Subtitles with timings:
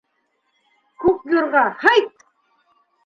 [1.05, 2.29] Күк юрға, һайт!